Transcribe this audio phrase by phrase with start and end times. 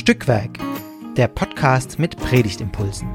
[0.00, 0.58] Stückwerk,
[1.18, 3.06] der Podcast mit Predigtimpulsen.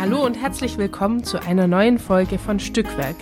[0.00, 3.14] Hallo und herzlich willkommen zu einer neuen Folge von Stückwerk,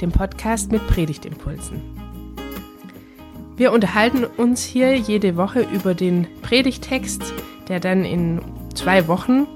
[0.00, 1.82] dem Podcast mit Predigtimpulsen.
[3.56, 7.24] Wir unterhalten uns hier jede Woche über den Predigtext,
[7.68, 8.40] der dann in
[8.72, 9.48] zwei Wochen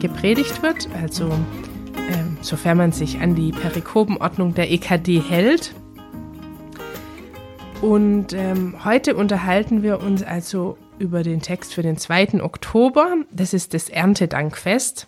[0.00, 1.32] gepredigt wird, also
[2.46, 5.74] sofern man sich an die Perikopenordnung der EKD hält.
[7.82, 12.42] Und ähm, heute unterhalten wir uns also über den Text für den 2.
[12.42, 13.16] Oktober.
[13.30, 15.06] Das ist das Erntedankfest.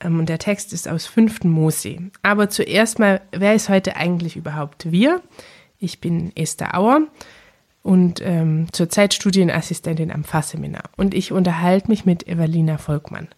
[0.00, 1.44] Ähm, und der Text ist aus 5.
[1.44, 1.96] Mose.
[2.22, 5.22] Aber zuerst mal, wer ist heute eigentlich überhaupt wir?
[5.78, 7.02] Ich bin Esther Auer
[7.82, 10.84] und ähm, zurzeit Studienassistentin am Fachseminar.
[10.96, 13.28] Und ich unterhalte mich mit Evelina Volkmann.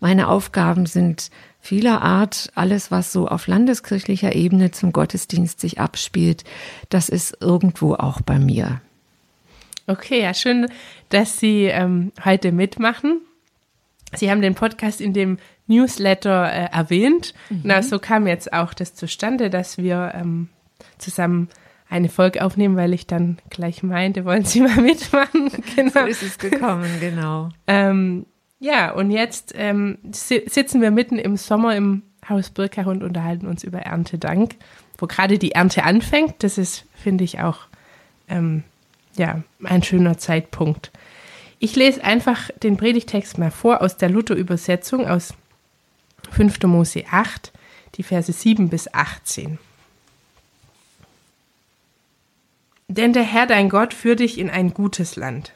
[0.01, 6.43] Meine Aufgaben sind vieler Art, alles, was so auf landeskirchlicher Ebene zum Gottesdienst sich abspielt,
[6.89, 8.81] das ist irgendwo auch bei mir.
[9.87, 10.67] Okay, ja, schön,
[11.09, 13.21] dass Sie ähm, heute mitmachen.
[14.13, 15.37] Sie haben den Podcast in dem
[15.67, 17.33] Newsletter äh, erwähnt.
[17.49, 17.61] Mhm.
[17.63, 20.49] Na, so kam jetzt auch das zustande, dass wir ähm,
[20.97, 21.49] zusammen
[21.89, 25.51] eine Folge aufnehmen, weil ich dann gleich meinte, wollen Sie mal mitmachen?
[25.75, 25.91] Genau.
[25.91, 27.49] So ist es gekommen, genau.
[27.67, 28.25] Ähm,
[28.59, 33.63] ja, und jetzt ähm, sitzen wir mitten im Sommer im Haus Birkach und unterhalten uns
[33.63, 34.55] über Erntedank,
[34.99, 36.35] wo gerade die Ernte anfängt.
[36.43, 37.61] Das ist, finde ich, auch
[38.29, 38.63] ähm,
[39.17, 40.91] ja, ein schöner Zeitpunkt.
[41.59, 45.33] Ich lese einfach den Predigtext mal vor aus der Luther-Übersetzung aus
[46.31, 46.63] 5.
[46.63, 47.51] Mose 8,
[47.95, 49.59] die Verse 7 bis 18.
[52.87, 55.53] Denn der Herr dein Gott führt dich in ein gutes Land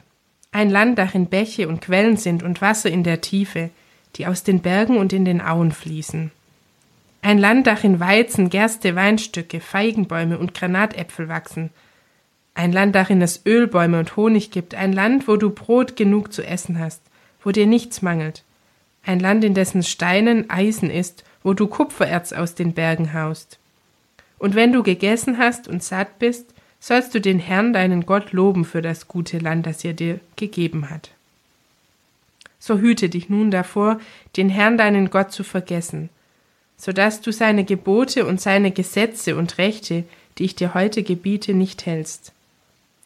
[0.56, 3.68] ein Land, darin Bäche und Quellen sind und Wasser in der Tiefe,
[4.16, 6.30] die aus den Bergen und in den Auen fließen.
[7.20, 11.68] Ein Land, darin Weizen, Gerste, Weinstücke, Feigenbäume und Granatäpfel wachsen.
[12.56, 14.74] Ein Land, darin es Ölbäume und Honig gibt.
[14.74, 17.02] Ein Land, wo du Brot genug zu essen hast,
[17.42, 18.44] wo dir nichts mangelt.
[19.04, 23.58] Ein Land, in dessen Steinen Eisen ist, wo du Kupfererz aus den Bergen haust.
[24.38, 26.46] Und wenn du gegessen hast und satt bist,
[26.80, 30.88] sollst du den Herrn deinen Gott loben für das gute Land, das er dir gegeben
[30.88, 31.10] hat.
[32.58, 34.00] So hüte dich nun davor,
[34.38, 36.08] den Herrn deinen Gott zu vergessen,
[36.78, 40.04] so dass du seine Gebote und seine Gesetze und Rechte,
[40.38, 42.32] die ich dir heute gebiete, nicht hältst.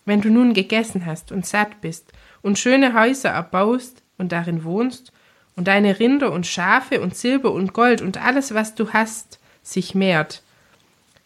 [0.05, 2.13] Wenn du nun gegessen hast und satt bist
[2.43, 5.13] und schöne Häuser erbaust und darin wohnst,
[5.61, 9.95] und deine Rinder und Schafe und Silber und Gold und alles, was du hast, sich
[9.95, 10.43] mehrt,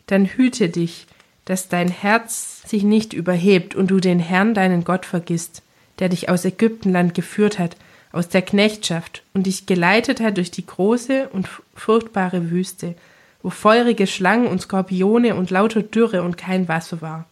[0.06, 1.06] dann hüte dich,
[1.44, 5.62] dass dein Herz sich nicht überhebt und du den Herrn, deinen Gott, vergisst,
[6.00, 7.76] der dich aus Ägyptenland geführt hat,
[8.10, 12.96] aus der Knechtschaft und dich geleitet hat durch die große und furchtbare Wüste,
[13.40, 17.26] wo feurige Schlangen und Skorpione und lauter Dürre und kein Wasser war.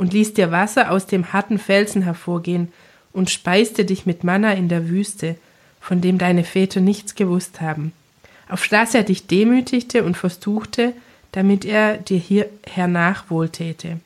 [0.00, 2.72] Und ließ dir Wasser aus dem harten Felsen hervorgehen
[3.12, 5.36] und speiste dich mit Manna in der Wüste,
[5.78, 7.92] von dem deine Väter nichts gewusst haben,
[8.48, 10.94] auf das er dich demütigte und versuchte,
[11.32, 14.00] damit er dir hier hernach wohltäte.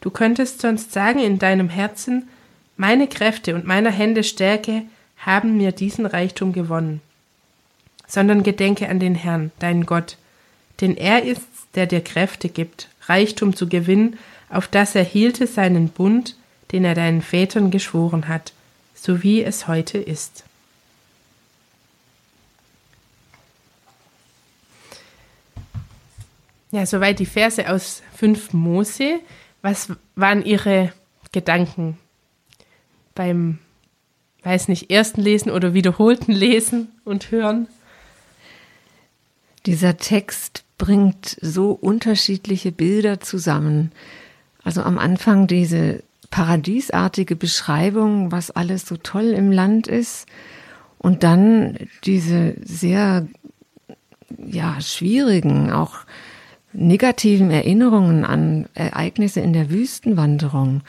[0.00, 2.30] Du könntest sonst sagen in deinem Herzen,
[2.78, 4.84] meine Kräfte und meiner Hände Stärke
[5.18, 7.02] haben mir diesen Reichtum gewonnen.
[8.06, 10.16] Sondern gedenke an den Herrn, deinen Gott,
[10.80, 14.18] denn er ist's, der dir Kräfte gibt, Reichtum zu gewinnen,
[14.50, 16.36] auf das er hielte seinen Bund,
[16.72, 18.52] den er deinen Vätern geschworen hat,
[18.94, 20.44] so wie es heute ist.
[26.72, 29.20] Ja, soweit die Verse aus 5 Mose.
[29.62, 30.92] Was waren Ihre
[31.32, 31.98] Gedanken
[33.14, 33.58] beim,
[34.42, 37.66] weiß nicht, ersten Lesen oder wiederholten Lesen und Hören?
[39.66, 43.92] Dieser Text bringt so unterschiedliche Bilder zusammen.
[44.62, 50.26] Also am Anfang diese paradiesartige Beschreibung, was alles so toll im Land ist.
[50.98, 53.26] Und dann diese sehr,
[54.36, 56.00] ja, schwierigen, auch
[56.72, 60.82] negativen Erinnerungen an Ereignisse in der Wüstenwanderung.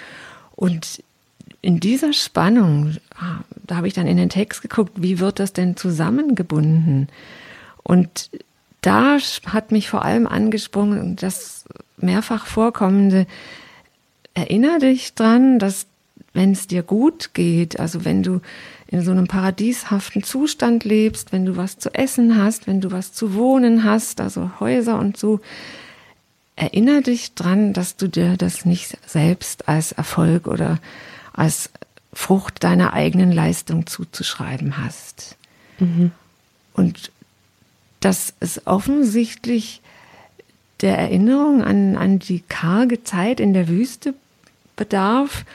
[0.56, 1.04] Und
[1.62, 5.54] in dieser Spannung, ah, da habe ich dann in den Text geguckt, wie wird das
[5.54, 7.08] denn zusammengebunden?
[7.84, 8.30] Und
[8.82, 11.66] da hat mich vor allem angesprungen das
[11.98, 13.28] mehrfach vorkommende,
[14.34, 15.86] erinnere dich dran, dass
[16.34, 18.42] wenn es dir gut geht, also wenn du
[18.88, 23.14] in so einem paradieshaften Zustand lebst, wenn du was zu essen hast, wenn du was
[23.14, 25.40] zu wohnen hast, also Häuser und so,
[26.56, 30.80] erinnere dich dran, dass du dir das nicht selbst als Erfolg oder
[31.34, 31.70] als
[32.14, 35.38] Frucht deiner eigenen Leistung zuzuschreiben hast.
[35.80, 36.12] Mhm.
[36.74, 37.12] Und
[38.02, 39.82] dass es offensichtlich
[40.82, 44.14] der Erinnerung an, an die karge Zeit in der Wüste
[44.76, 45.46] bedarf,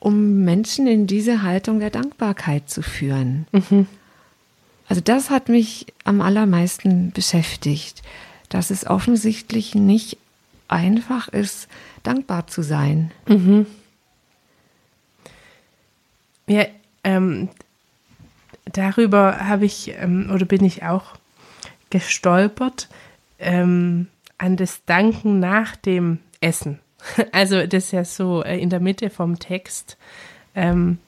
[0.00, 3.46] um Menschen in diese Haltung der Dankbarkeit zu führen.
[3.52, 3.86] Mhm.
[4.88, 8.02] Also das hat mich am allermeisten beschäftigt,
[8.48, 10.18] dass es offensichtlich nicht
[10.68, 11.68] einfach ist,
[12.02, 13.12] dankbar zu sein.
[13.28, 13.66] Mhm.
[16.48, 16.66] Ja,
[17.04, 17.48] ähm,
[18.64, 21.14] darüber habe ich ähm, oder bin ich auch
[21.90, 22.88] gestolpert
[23.38, 24.08] ähm,
[24.42, 26.80] an das Danken nach dem Essen.
[27.32, 29.96] Also das ist ja so äh, in der Mitte vom Text,
[30.54, 30.98] ähm,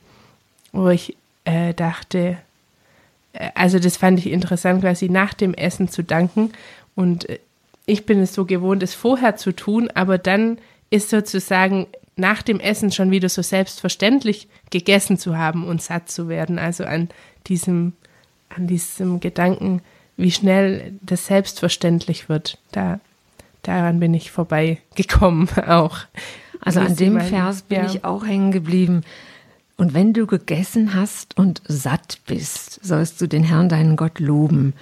[0.73, 2.39] wo ich äh, dachte,
[3.33, 6.53] äh, also das fand ich interessant, quasi nach dem Essen zu danken.
[6.95, 7.39] Und äh,
[7.87, 10.59] ich bin es so gewohnt, es vorher zu tun, aber dann
[10.91, 16.29] ist sozusagen nach dem Essen schon wieder so selbstverständlich gegessen zu haben und satt zu
[16.29, 16.59] werden.
[16.59, 17.09] Also an
[17.47, 17.95] diesem,
[18.49, 19.81] an diesem Gedanken,
[20.17, 22.59] wie schnell das selbstverständlich wird.
[22.73, 23.01] Da,
[23.69, 25.99] daran bin ich vorbeigekommen auch.
[26.61, 27.87] Also an dem mein, Vers bin ja.
[27.87, 29.03] ich auch hängen geblieben.
[29.77, 34.73] Und wenn du gegessen hast und satt bist, sollst du den Herrn, deinen Gott, loben.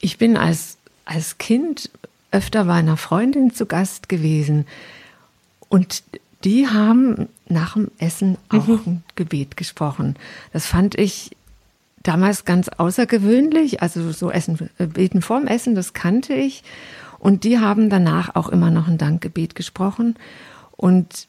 [0.00, 1.90] Ich bin als, als Kind
[2.30, 4.66] öfter bei einer Freundin zu Gast gewesen
[5.68, 6.02] und
[6.44, 8.80] die haben nach dem Essen auch mhm.
[8.86, 10.16] ein Gebet gesprochen.
[10.52, 11.36] Das fand ich
[12.02, 13.82] damals ganz außergewöhnlich.
[13.82, 16.62] Also so Essen, äh, beten vorm Essen, das kannte ich.
[17.20, 20.16] Und die haben danach auch immer noch ein Dankgebet gesprochen.
[20.72, 21.28] Und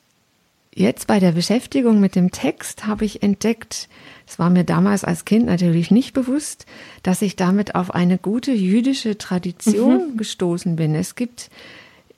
[0.73, 3.89] jetzt bei der Beschäftigung mit dem Text habe ich entdeckt,
[4.25, 6.65] es war mir damals als Kind natürlich nicht bewusst,
[7.03, 10.17] dass ich damit auf eine gute jüdische Tradition mhm.
[10.17, 10.95] gestoßen bin.
[10.95, 11.51] Es gibt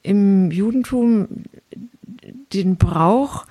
[0.03, 1.27] im Judentum
[2.53, 3.45] den Brauch,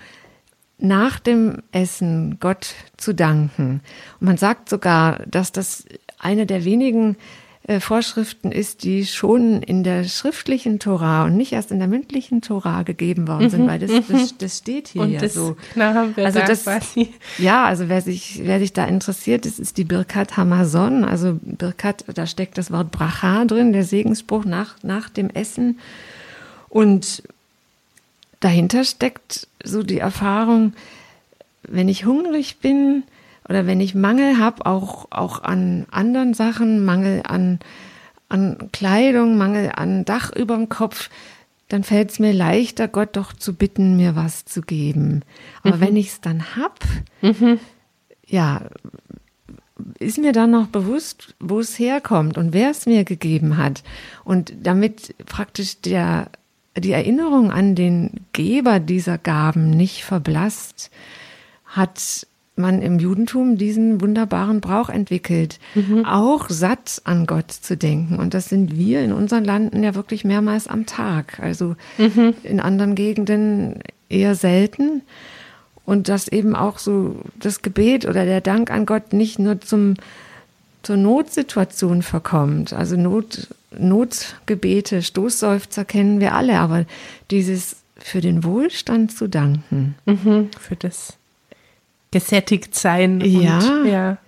[0.78, 3.80] nach dem Essen Gott zu danken.
[4.20, 5.84] Und man sagt sogar, dass das
[6.18, 7.16] eine der wenigen
[7.64, 12.42] äh, Vorschriften ist, die schon in der schriftlichen Tora und nicht erst in der mündlichen
[12.42, 14.38] Tora gegeben worden sind, mhm, weil das, das, mhm.
[14.38, 15.56] das steht hier und ja das, so.
[15.76, 17.14] Haben wir also da das, quasi.
[17.38, 21.04] Ja, also wer sich, wer sich da interessiert, das ist die Birkat Hamazon.
[21.04, 25.78] Also Birkat, da steckt das Wort Bracha drin, der Segensspruch nach, nach dem Essen.
[26.68, 27.22] Und
[28.40, 30.72] dahinter steckt so die Erfahrung,
[31.62, 33.04] wenn ich hungrig bin
[33.48, 37.58] oder wenn ich Mangel habe, auch, auch an anderen Sachen, Mangel an,
[38.28, 41.10] an Kleidung, Mangel an Dach über dem Kopf,
[41.68, 45.22] dann fällt es mir leichter, Gott doch zu bitten, mir was zu geben.
[45.62, 45.80] Aber mhm.
[45.80, 46.80] wenn ich es dann hab,
[47.22, 47.58] mhm.
[48.26, 48.62] ja,
[49.98, 53.82] ist mir dann noch bewusst, wo es herkommt und wer es mir gegeben hat.
[54.24, 56.28] Und damit praktisch der
[56.76, 60.90] die Erinnerung an den Geber dieser Gaben nicht verblasst,
[61.66, 66.04] hat man im Judentum diesen wunderbaren Brauch entwickelt, mhm.
[66.04, 68.16] auch satt an Gott zu denken.
[68.18, 71.40] Und das sind wir in unseren Landen ja wirklich mehrmals am Tag.
[71.40, 72.34] Also mhm.
[72.42, 75.02] in anderen Gegenden eher selten.
[75.84, 79.94] Und dass eben auch so das Gebet oder der Dank an Gott nicht nur zum,
[80.82, 82.72] zur Notsituation verkommt.
[82.72, 86.84] Also Not, Notgebete, Stoßseufzer kennen wir alle, aber
[87.30, 89.94] dieses für den Wohlstand zu danken.
[90.04, 91.16] Mhm, für das
[92.12, 93.20] gesättigt sein.
[93.20, 93.58] Ja.
[93.58, 94.18] Und, ja,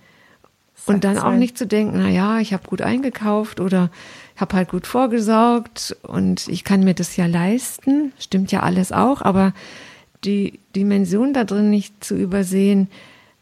[0.85, 3.89] und dann auch nicht zu denken, na ja, ich habe gut eingekauft oder
[4.35, 8.11] habe halt gut vorgesorgt und ich kann mir das ja leisten.
[8.19, 9.53] Stimmt ja alles auch, aber
[10.23, 12.89] die Dimension da drin nicht zu übersehen,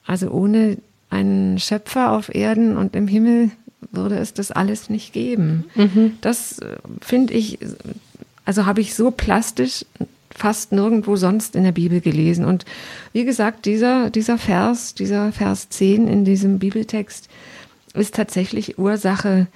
[0.05, 0.77] also ohne
[1.09, 3.51] einen Schöpfer auf Erden und im Himmel
[3.91, 5.65] würde es das alles nicht geben.
[5.75, 6.17] Mhm.
[6.21, 7.59] Das äh, finde ich,
[8.45, 9.85] also habe ich so plastisch
[10.43, 12.43] fast nirgendwo sonst in der Bibel gelesen.
[12.43, 12.65] Und
[13.13, 17.29] wie gesagt, dieser, dieser Vers, dieser Vers 10 in diesem Bibeltext
[17.93, 19.47] ist tatsächlich Ursache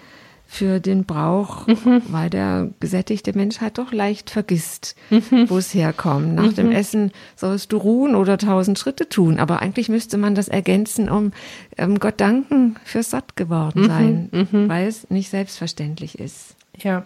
[0.47, 2.03] für den Brauch, mhm.
[2.07, 5.49] weil der gesättigte Mensch halt doch leicht vergisst, mhm.
[5.49, 6.35] wo es herkommt.
[6.35, 6.55] Nach mhm.
[6.55, 11.09] dem Essen sollst du ruhen oder tausend Schritte tun, aber eigentlich müsste man das ergänzen,
[11.09, 11.33] um
[11.77, 13.87] ähm, Gott danken fürs satt geworden mhm.
[13.87, 14.69] sein, mhm.
[14.69, 16.55] weil es nicht selbstverständlich ist.
[16.81, 17.05] Ja,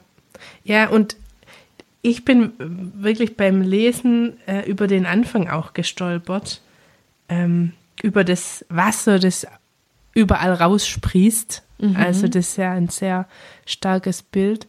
[0.63, 1.15] ja und
[2.01, 6.61] ich bin wirklich beim Lesen äh, über den Anfang auch gestolpert,
[7.29, 9.45] ähm, über das Wasser, das
[10.13, 11.95] überall raussprießt Mhm.
[11.97, 13.27] Also das ist ja ein sehr
[13.65, 14.67] starkes Bild.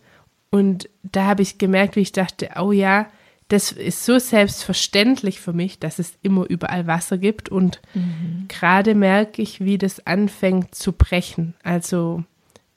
[0.51, 3.07] Und da habe ich gemerkt, wie ich dachte, oh ja,
[3.49, 8.47] das ist so selbstverständlich für mich, dass es immer überall Wasser gibt und mhm.
[8.49, 11.55] gerade merke ich, wie das anfängt zu brechen.
[11.63, 12.25] Also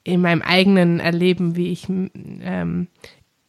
[0.04, 2.88] in meinem eigenen Erleben, wie ich ähm,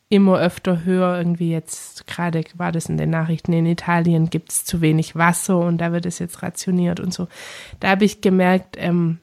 [0.09, 4.63] immer öfter höre, irgendwie jetzt, gerade war das in den Nachrichten in Italien, gibt es
[4.63, 7.27] zu wenig Wasser und da wird es jetzt rationiert und so.
[7.79, 9.19] Da habe ich gemerkt, ähm,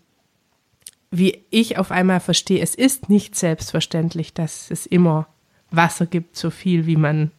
[1.11, 5.26] wie ich auf einmal verstehe, es ist nicht selbstverständlich, dass es immer
[5.71, 7.31] Wasser gibt, so viel wie man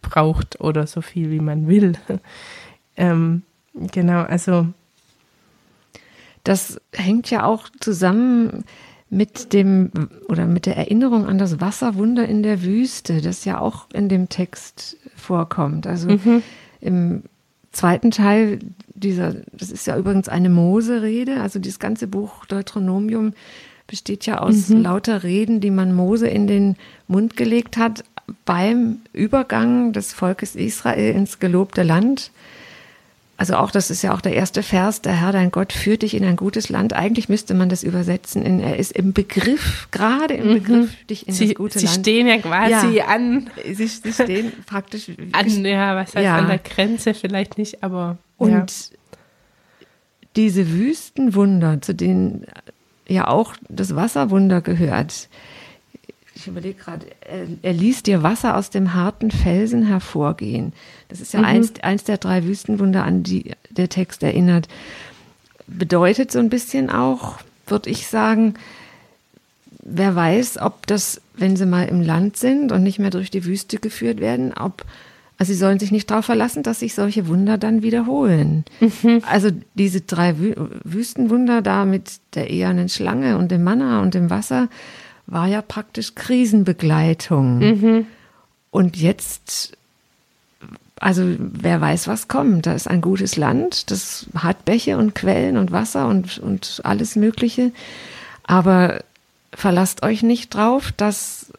[0.00, 1.94] braucht oder so viel wie man will.
[2.96, 3.42] ähm,
[3.74, 4.68] genau, also.
[6.44, 8.64] Das hängt ja auch zusammen
[9.14, 9.90] mit dem
[10.28, 14.28] oder mit der Erinnerung an das Wasserwunder in der Wüste, das ja auch in dem
[14.28, 15.86] Text vorkommt.
[15.86, 16.42] Also mhm.
[16.80, 17.22] im
[17.72, 18.58] zweiten Teil
[18.94, 23.32] dieser, das ist ja übrigens eine Mose-Rede, also dieses ganze Buch Deuteronomium
[23.86, 24.82] besteht ja aus mhm.
[24.82, 28.04] lauter Reden, die man Mose in den Mund gelegt hat
[28.44, 32.30] beim Übergang des Volkes Israel ins gelobte Land
[33.36, 36.14] also auch, das ist ja auch der erste Vers, der Herr, dein Gott, führt dich
[36.14, 36.92] in ein gutes Land.
[36.92, 40.54] Eigentlich müsste man das übersetzen in, er ist im Begriff, gerade im mhm.
[40.54, 41.94] Begriff, dich in Sie, das gute Sie Land.
[41.96, 43.50] Sie stehen ja quasi ja, an.
[43.64, 45.10] Sie, Sie, stehen praktisch.
[45.32, 46.36] An, ja, was heißt ja.
[46.36, 48.18] an der Grenze vielleicht nicht, aber.
[48.36, 48.52] Und
[48.90, 48.96] ja.
[50.36, 52.46] diese Wüstenwunder, zu denen
[53.08, 55.28] ja auch das Wasserwunder gehört,
[56.44, 60.74] ich überlege gerade, er, er, ließ dir Wasser aus dem harten Felsen hervorgehen.
[61.08, 61.46] Das ist ja mhm.
[61.46, 64.68] eins, eins der drei Wüstenwunder, an die der Text erinnert.
[65.66, 68.54] Bedeutet so ein bisschen auch, würde ich sagen,
[69.82, 73.46] wer weiß, ob das, wenn sie mal im Land sind und nicht mehr durch die
[73.46, 74.84] Wüste geführt werden, ob,
[75.38, 78.66] also sie sollen sich nicht darauf verlassen, dass sich solche Wunder dann wiederholen.
[78.80, 79.22] Mhm.
[79.26, 80.34] Also diese drei
[80.84, 84.68] Wüstenwunder da mit der ehernen Schlange und dem Manna und dem Wasser,
[85.26, 87.58] war ja praktisch Krisenbegleitung.
[87.58, 88.06] Mhm.
[88.70, 89.76] Und jetzt,
[91.00, 92.66] also wer weiß, was kommt.
[92.66, 97.16] Da ist ein gutes Land, das hat Bäche und Quellen und Wasser und, und alles
[97.16, 97.72] Mögliche.
[98.42, 99.02] Aber
[99.52, 101.52] verlasst euch nicht drauf, dass,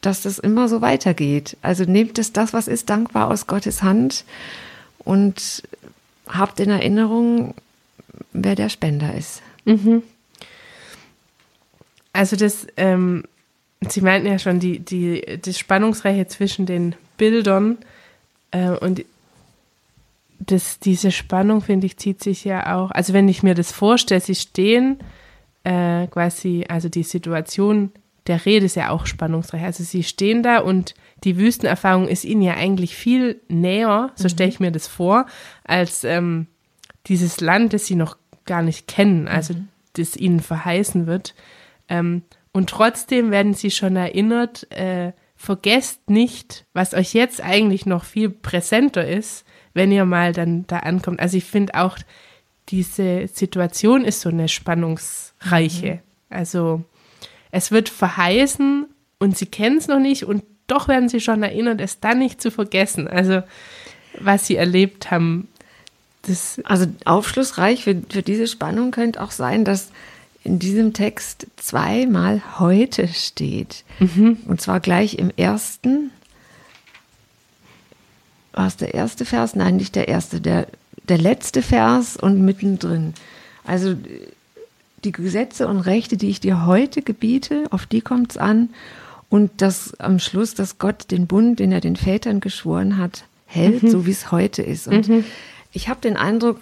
[0.00, 1.56] dass das immer so weitergeht.
[1.62, 4.24] Also nehmt es das, was ist, dankbar aus Gottes Hand
[4.98, 5.62] und
[6.28, 7.54] habt in Erinnerung,
[8.32, 9.42] wer der Spender ist.
[9.64, 10.02] Mhm.
[12.14, 13.24] Also das, ähm,
[13.90, 17.78] Sie meinten ja schon, die, die, die Spannungsreihe zwischen den Bildern
[18.50, 19.04] äh, und
[20.38, 24.20] das, diese Spannung, finde ich, zieht sich ja auch, also wenn ich mir das vorstelle,
[24.20, 24.98] sie stehen
[25.64, 27.92] äh, quasi, also die Situation
[28.26, 29.62] der Rede ist ja auch spannungsreich.
[29.62, 30.94] Also sie stehen da und
[31.24, 34.66] die Wüstenerfahrung ist ihnen ja eigentlich viel näher, so stelle ich mhm.
[34.66, 35.26] mir das vor,
[35.62, 36.46] als ähm,
[37.06, 38.16] dieses Land, das sie noch
[38.46, 39.68] gar nicht kennen, also mhm.
[39.94, 41.34] das ihnen verheißen wird.
[41.88, 42.22] Ähm,
[42.52, 48.30] und trotzdem werden sie schon erinnert, äh, vergesst nicht, was euch jetzt eigentlich noch viel
[48.30, 51.20] präsenter ist, wenn ihr mal dann da ankommt.
[51.20, 51.98] Also ich finde auch,
[52.68, 55.94] diese Situation ist so eine spannungsreiche.
[55.94, 56.00] Mhm.
[56.30, 56.84] Also
[57.50, 58.86] es wird verheißen
[59.18, 62.40] und sie kennen es noch nicht und doch werden sie schon erinnert, es dann nicht
[62.40, 63.06] zu vergessen.
[63.06, 63.42] Also
[64.18, 65.48] was sie erlebt haben.
[66.22, 69.90] Das also aufschlussreich für, für diese Spannung könnte auch sein, dass
[70.44, 73.84] in diesem Text zweimal heute steht.
[73.98, 74.38] Mhm.
[74.46, 76.10] Und zwar gleich im ersten.
[78.52, 79.56] War es der erste Vers?
[79.56, 80.68] Nein, nicht der erste, der,
[81.08, 83.14] der letzte Vers und mittendrin.
[83.64, 83.96] Also
[85.02, 88.68] die Gesetze und Rechte, die ich dir heute gebiete, auf die kommt es an.
[89.30, 93.82] Und das am Schluss, dass Gott den Bund, den er den Vätern geschworen hat, hält,
[93.82, 93.90] mhm.
[93.90, 94.88] so wie es heute ist.
[94.88, 95.24] Und mhm.
[95.72, 96.60] ich habe den Eindruck,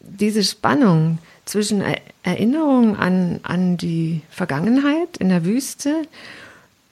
[0.00, 1.82] diese Spannung, zwischen
[2.22, 6.06] Erinnerungen an, an die Vergangenheit in der Wüste,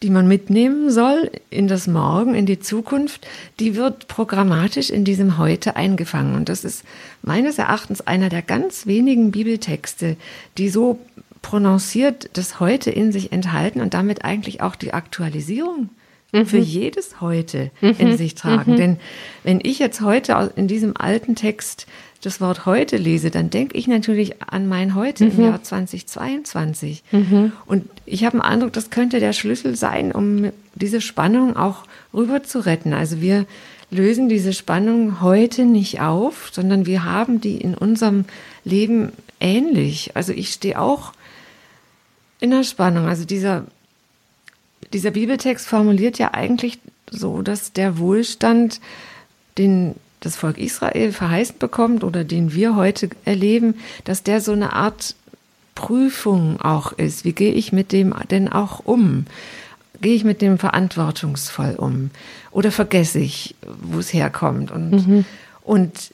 [0.02, 3.26] die man mitnehmen soll in das Morgen, in die Zukunft,
[3.60, 6.34] die wird programmatisch in diesem Heute eingefangen.
[6.34, 6.84] Und das ist
[7.22, 10.16] meines Erachtens einer der ganz wenigen Bibeltexte,
[10.58, 10.98] die so
[11.40, 15.90] prononciert das Heute in sich enthalten und damit eigentlich auch die Aktualisierung
[16.32, 16.46] mhm.
[16.46, 17.94] für jedes Heute mhm.
[17.98, 18.72] in sich tragen.
[18.72, 18.76] Mhm.
[18.76, 18.96] Denn
[19.44, 21.86] wenn ich jetzt heute in diesem alten Text
[22.22, 25.30] das Wort heute lese, dann denke ich natürlich an mein Heute mhm.
[25.32, 27.02] im Jahr 2022.
[27.10, 27.52] Mhm.
[27.66, 32.44] Und ich habe den Eindruck, das könnte der Schlüssel sein, um diese Spannung auch rüber
[32.44, 32.94] zu retten.
[32.94, 33.44] Also wir
[33.90, 38.24] lösen diese Spannung heute nicht auf, sondern wir haben die in unserem
[38.64, 40.12] Leben ähnlich.
[40.14, 41.12] Also ich stehe auch
[42.40, 43.06] in der Spannung.
[43.06, 43.66] Also dieser,
[44.92, 46.78] dieser Bibeltext formuliert ja eigentlich
[47.10, 48.80] so, dass der Wohlstand,
[49.58, 53.74] den das Volk Israel verheißen bekommt oder den wir heute erleben,
[54.04, 55.14] dass der so eine Art
[55.74, 57.24] Prüfung auch ist.
[57.24, 59.26] Wie gehe ich mit dem denn auch um?
[60.02, 62.10] gehe ich mit dem verantwortungsvoll um?
[62.50, 64.70] Oder vergesse ich, wo es herkommt?
[64.70, 65.24] Und, mhm.
[65.62, 66.12] und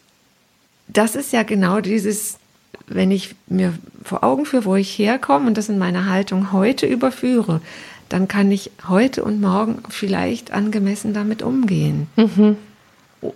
[0.86, 2.38] das ist ja genau dieses,
[2.86, 3.74] wenn ich mir
[4.04, 7.60] vor Augen führe, wo ich herkomme und das in meine Haltung heute überführe,
[8.08, 12.06] dann kann ich heute und morgen vielleicht angemessen damit umgehen.
[12.16, 12.56] Mhm.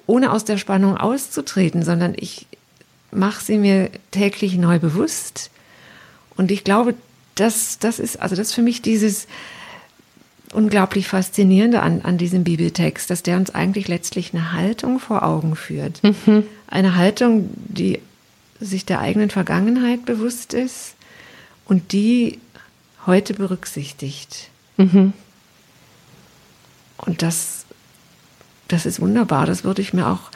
[0.06, 2.46] Ohne aus der Spannung auszutreten, sondern ich
[3.10, 5.50] mache sie mir täglich neu bewusst.
[6.36, 6.94] Und ich glaube,
[7.34, 9.26] das, das ist, also das ist für mich dieses,
[10.52, 15.56] unglaublich Faszinierende an, an diesem Bibeltext, dass der uns eigentlich letztlich eine Haltung vor Augen
[15.56, 16.02] führt.
[16.02, 16.44] Mhm.
[16.66, 18.00] Eine Haltung, die
[18.60, 20.94] sich der eigenen Vergangenheit bewusst ist
[21.64, 22.38] und die
[23.06, 24.50] heute berücksichtigt.
[24.76, 25.12] Mhm.
[26.98, 27.61] Und das,
[28.72, 29.46] das ist wunderbar.
[29.46, 30.30] Das würde ich mir auch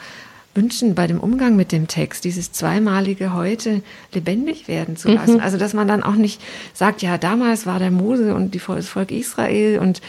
[0.53, 5.35] wünschen bei dem Umgang mit dem Text, dieses zweimalige heute lebendig werden zu lassen.
[5.35, 5.39] Mhm.
[5.39, 6.41] Also, dass man dann auch nicht
[6.73, 10.01] sagt, ja, damals war der Mose und die, das Volk Israel und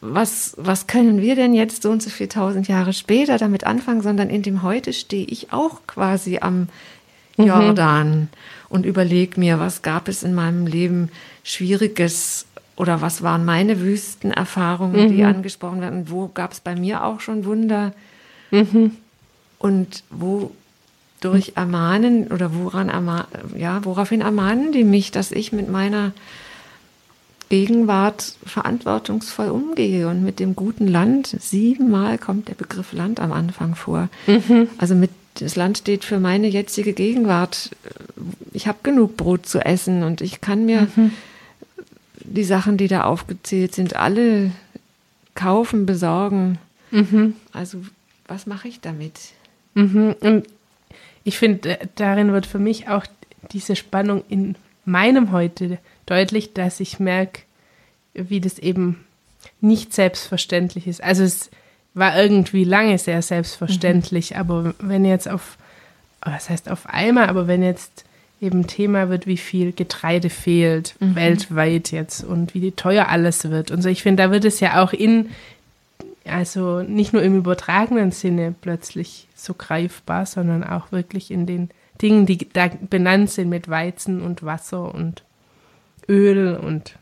[0.00, 4.02] was, was können wir denn jetzt so und so viel tausend Jahre später damit anfangen,
[4.02, 6.66] sondern in dem heute stehe ich auch quasi am
[7.36, 7.46] mhm.
[7.46, 8.28] Jordan
[8.68, 11.10] und überlege mir, was gab es in meinem Leben
[11.44, 12.46] Schwieriges
[12.82, 15.16] oder was waren meine Wüstenerfahrungen, mhm.
[15.16, 17.92] die angesprochen werden, wo gab es bei mir auch schon Wunder.
[18.50, 18.92] Mhm
[19.62, 26.12] und wodurch ermahnen oder woran ermahnen, ja, woraufhin ermahnen die mich, dass ich mit meiner
[27.48, 31.36] Gegenwart verantwortungsvoll umgehe und mit dem guten Land.
[31.38, 34.08] Siebenmal kommt der Begriff Land am Anfang vor.
[34.26, 34.68] Mhm.
[34.78, 37.70] Also mit das Land steht für meine jetzige Gegenwart.
[38.52, 41.12] Ich habe genug Brot zu essen und ich kann mir mhm.
[42.32, 44.52] Die Sachen, die da aufgezählt sind, alle
[45.34, 46.58] kaufen, besorgen.
[46.90, 47.34] Mhm.
[47.52, 47.78] Also
[48.26, 49.14] was mache ich damit?
[49.74, 50.14] Mhm.
[50.20, 50.46] Und
[51.24, 53.06] ich finde, darin wird für mich auch
[53.52, 57.42] diese Spannung in meinem Heute deutlich, dass ich merke,
[58.14, 59.04] wie das eben
[59.60, 61.02] nicht selbstverständlich ist.
[61.02, 61.50] Also es
[61.94, 64.36] war irgendwie lange sehr selbstverständlich, mhm.
[64.36, 65.56] aber wenn jetzt auf,
[66.20, 68.04] was heißt auf einmal, aber wenn jetzt
[68.42, 71.14] eben Thema wird, wie viel Getreide fehlt, mhm.
[71.14, 74.82] weltweit jetzt und wie teuer alles wird und so, ich finde, da wird es ja
[74.82, 75.30] auch in
[76.24, 82.26] also nicht nur im übertragenen Sinne plötzlich so greifbar, sondern auch wirklich in den Dingen,
[82.26, 85.22] die da benannt sind mit Weizen und Wasser und
[86.08, 86.96] Öl und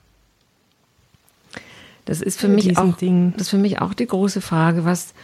[2.06, 3.32] das ist für mich auch Dingen.
[3.32, 5.14] das ist für mich auch die große Frage, was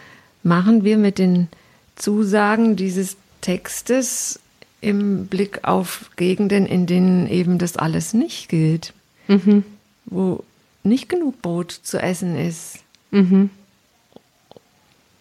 [0.43, 1.47] machen wir mit den
[1.95, 4.39] Zusagen dieses Textes
[4.81, 8.93] im Blick auf Gegenden, in denen eben das alles nicht gilt,
[9.27, 9.63] mhm.
[10.05, 10.43] wo
[10.83, 12.79] nicht genug Brot zu essen ist,
[13.11, 13.49] mhm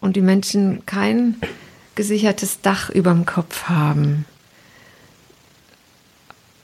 [0.06, 1.36] und die Menschen kein
[1.96, 4.24] gesichertes Dach über dem Kopf haben.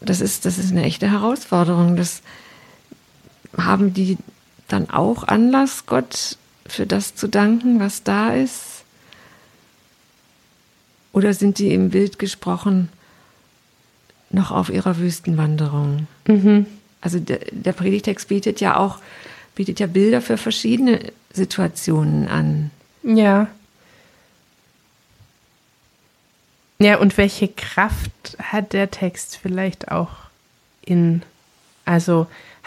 [0.01, 1.97] Das ist, das ist eine echte Herausforderung.
[1.97, 2.23] Das
[3.57, 4.17] haben die
[4.69, 8.82] dann auch Anlass, Gott für das zu danken, was da ist?
[11.13, 12.89] Oder sind die im Bild gesprochen
[14.31, 16.07] noch auf ihrer Wüstenwanderung?
[16.27, 16.67] Mhm.
[17.01, 18.99] Also der, der Predigtext bietet ja auch,
[19.55, 22.71] bietet ja Bilder für verschiedene Situationen an.
[23.03, 23.49] Ja.
[26.79, 30.11] Ja, und welche Kraft hat der Text vielleicht auch
[30.85, 31.23] in,
[31.85, 32.27] also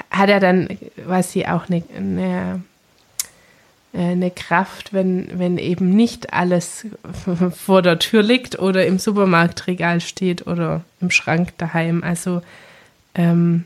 [0.09, 2.63] hat er dann, weiß sie auch eine, eine,
[3.95, 6.87] eine Kraft, wenn, wenn eben nicht alles
[7.55, 12.03] vor der Tür liegt oder im Supermarktregal steht oder im Schrank daheim.
[12.03, 12.41] Also,
[13.13, 13.65] ähm,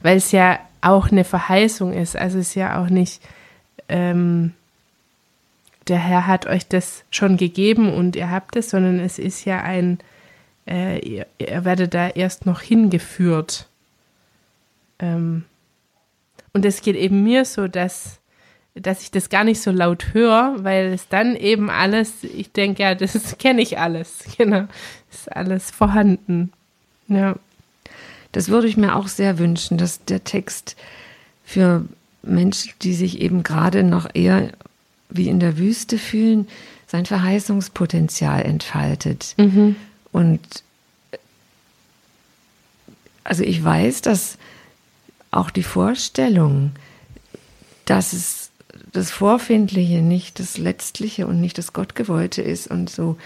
[0.00, 2.16] weil es ja auch eine Verheißung ist.
[2.16, 3.20] Also es ist ja auch nicht,
[3.88, 4.52] ähm,
[5.88, 9.62] der Herr hat euch das schon gegeben und ihr habt es, sondern es ist ja
[9.62, 9.98] ein,
[10.66, 13.66] äh, ihr, ihr, werdet da erst noch hingeführt.
[14.98, 15.44] Ähm,
[16.52, 18.17] und es geht eben mir so, dass,
[18.80, 22.82] dass ich das gar nicht so laut höre, weil es dann eben alles, ich denke,
[22.82, 24.66] ja, das kenne ich alles, genau,
[25.10, 26.52] ist alles vorhanden.
[27.08, 27.36] Ja.
[28.32, 30.76] Das würde ich mir auch sehr wünschen, dass der Text
[31.44, 31.84] für
[32.22, 34.52] Menschen, die sich eben gerade noch eher
[35.08, 36.46] wie in der Wüste fühlen,
[36.86, 39.34] sein Verheißungspotenzial entfaltet.
[39.38, 39.76] Mhm.
[40.12, 40.40] Und
[43.24, 44.38] also ich weiß, dass
[45.30, 46.72] auch die Vorstellung,
[47.84, 48.37] dass es
[48.92, 53.16] das Vorfindliche nicht das Letztliche und nicht das Gottgewollte ist und so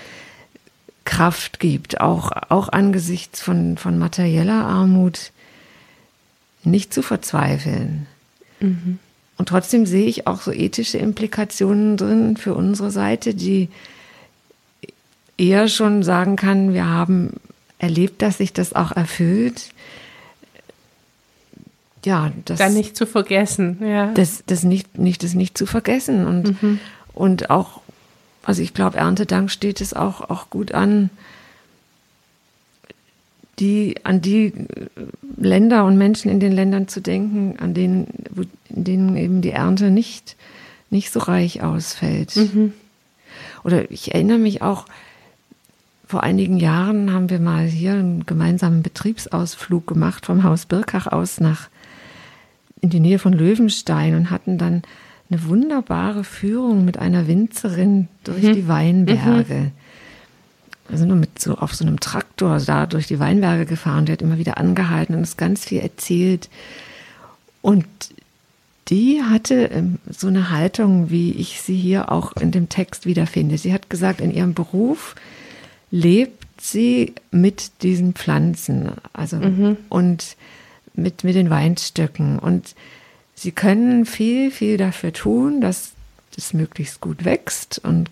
[1.04, 5.32] Kraft gibt, auch, auch angesichts von, von materieller Armut,
[6.64, 8.06] nicht zu verzweifeln.
[8.60, 8.98] Mhm.
[9.36, 13.68] Und trotzdem sehe ich auch so ethische Implikationen drin für unsere Seite, die
[15.36, 17.40] eher schon sagen kann, wir haben
[17.78, 19.70] erlebt, dass sich das auch erfüllt.
[22.04, 24.12] Ja, das, dann nicht zu vergessen, ja.
[24.12, 26.80] Das, das nicht, nicht, das nicht zu vergessen und, mhm.
[27.14, 27.80] und auch,
[28.42, 31.10] also ich glaube, Erntedank steht es auch, auch gut an,
[33.58, 34.52] die, an die
[35.36, 38.06] Länder und Menschen in den Ländern zu denken, an denen,
[38.68, 40.36] in denen eben die Ernte nicht,
[40.90, 42.34] nicht so reich ausfällt.
[42.36, 42.72] Mhm.
[43.62, 44.86] Oder ich erinnere mich auch,
[46.06, 51.40] vor einigen Jahren haben wir mal hier einen gemeinsamen Betriebsausflug gemacht vom Haus Birkach aus
[51.40, 51.68] nach
[52.82, 54.82] in die Nähe von Löwenstein und hatten dann
[55.30, 58.54] eine wunderbare Führung mit einer Winzerin durch mhm.
[58.54, 59.54] die Weinberge.
[59.54, 59.70] Mhm.
[60.88, 64.04] Wir sind nur mit so auf so einem Traktor da durch die Weinberge gefahren.
[64.04, 66.50] Die hat immer wieder angehalten und uns ganz viel erzählt.
[67.62, 67.86] Und
[68.88, 73.56] die hatte ähm, so eine Haltung, wie ich sie hier auch in dem Text wiederfinde.
[73.56, 75.14] Sie hat gesagt, in ihrem Beruf
[75.90, 79.76] lebt sie mit diesen Pflanzen, also mhm.
[79.88, 80.36] und
[80.94, 82.38] mit, mit den Weinstöcken.
[82.38, 82.74] Und
[83.34, 85.92] sie können viel, viel dafür tun, dass
[86.34, 87.80] das möglichst gut wächst.
[87.84, 88.10] Und,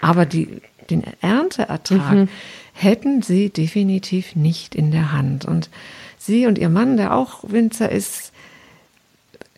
[0.00, 2.28] aber die, den Ernteertrag mhm.
[2.72, 5.44] hätten sie definitiv nicht in der Hand.
[5.44, 5.70] Und
[6.18, 8.32] sie und ihr Mann, der auch Winzer ist,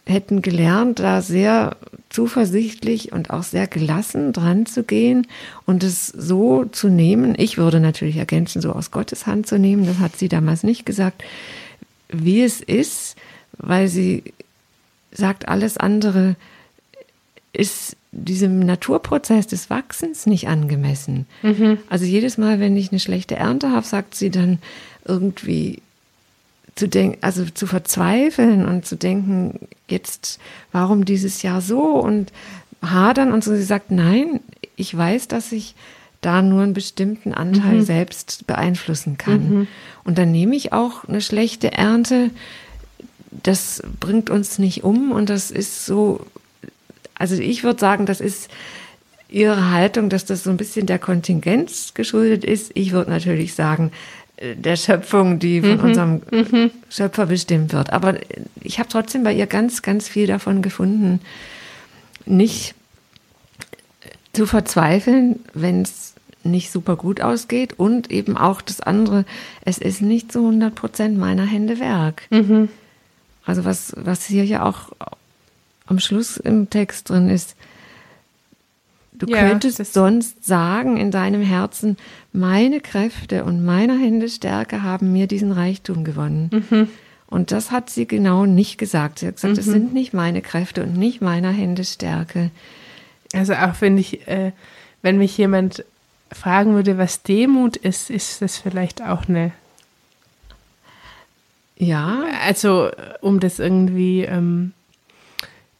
[0.06, 1.76] hätten gelernt, da sehr
[2.10, 5.26] zuversichtlich und auch sehr gelassen dran zu gehen
[5.66, 7.34] und es so zu nehmen.
[7.36, 9.86] Ich würde natürlich ergänzen, so aus Gottes Hand zu nehmen.
[9.86, 11.24] Das hat sie damals nicht gesagt,
[12.22, 13.16] wie es ist,
[13.58, 14.22] weil sie
[15.12, 16.36] sagt, alles andere
[17.52, 21.26] ist diesem Naturprozess des Wachsens nicht angemessen.
[21.42, 21.78] Mhm.
[21.88, 24.58] Also jedes Mal, wenn ich eine schlechte Ernte habe, sagt sie dann
[25.04, 25.82] irgendwie
[26.74, 30.40] zu denken, also zu verzweifeln und zu denken, jetzt,
[30.72, 32.32] warum dieses Jahr so und
[32.82, 33.54] hadern und so.
[33.54, 34.40] Sie sagt, nein,
[34.76, 35.74] ich weiß, dass ich
[36.24, 37.84] da nur einen bestimmten Anteil mhm.
[37.84, 39.48] selbst beeinflussen kann.
[39.48, 39.66] Mhm.
[40.04, 42.30] Und dann nehme ich auch eine schlechte Ernte.
[43.30, 46.24] Das bringt uns nicht um und das ist so,
[47.14, 48.48] also ich würde sagen, das ist
[49.28, 52.70] ihre Haltung, dass das so ein bisschen der Kontingenz geschuldet ist.
[52.74, 53.90] Ich würde natürlich sagen,
[54.36, 55.84] äh, der Schöpfung, die von mhm.
[55.84, 56.70] unserem mhm.
[56.88, 57.92] Schöpfer bestimmt wird.
[57.92, 58.14] Aber
[58.62, 61.20] ich habe trotzdem bei ihr ganz, ganz viel davon gefunden,
[62.26, 62.74] nicht
[64.32, 66.13] zu verzweifeln, wenn es
[66.44, 69.24] nicht super gut ausgeht und eben auch das andere,
[69.64, 72.22] es ist nicht zu 100 Prozent meiner Hände Werk.
[72.30, 72.68] Mhm.
[73.44, 74.92] Also was, was hier ja auch
[75.86, 77.56] am Schluss im Text drin ist,
[79.12, 81.96] du ja, könntest sonst sagen in deinem Herzen,
[82.32, 86.64] meine Kräfte und meiner Hände Stärke haben mir diesen Reichtum gewonnen.
[86.70, 86.88] Mhm.
[87.26, 89.18] Und das hat sie genau nicht gesagt.
[89.18, 89.72] Sie hat gesagt, es mhm.
[89.72, 92.50] sind nicht meine Kräfte und nicht meiner Hände Stärke.
[93.32, 94.52] Also auch wenn ich, äh,
[95.02, 95.84] wenn mich jemand
[96.34, 99.52] fragen würde, was Demut ist, ist das vielleicht auch eine.
[101.76, 102.24] Ja.
[102.44, 104.72] Also, um das irgendwie ähm,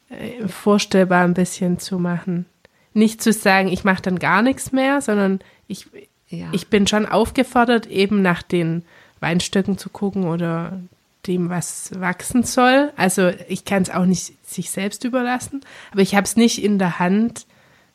[0.08, 2.46] äh, vorstellbar ein bisschen zu machen.
[2.92, 5.88] Nicht zu sagen, ich mache dann gar nichts mehr, sondern ich,
[6.28, 6.46] ja.
[6.52, 8.84] ich bin schon aufgefordert, eben nach den
[9.20, 10.80] Weinstöcken zu gucken oder
[11.26, 12.92] dem, was wachsen soll.
[12.96, 16.78] Also ich kann es auch nicht sich selbst überlassen, aber ich habe es nicht in
[16.78, 17.46] der Hand,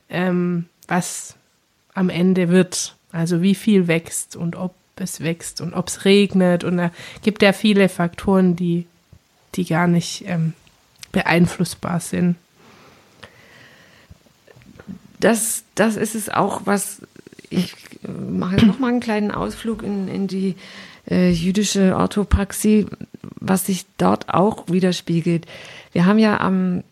[0.09, 1.35] ähm, was
[1.93, 2.95] am Ende wird.
[3.11, 6.63] Also wie viel wächst und ob es wächst und ob es regnet.
[6.63, 8.85] Und da gibt ja viele Faktoren, die,
[9.55, 10.53] die gar nicht ähm,
[11.11, 12.35] beeinflussbar sind.
[15.19, 17.01] Das, das ist es auch, was
[17.49, 17.73] ich
[18.07, 20.55] mache jetzt noch mal einen kleinen Ausflug in, in die
[21.09, 22.85] äh, jüdische Orthopraxie,
[23.39, 25.45] was sich dort auch widerspiegelt.
[25.91, 26.83] Wir haben ja am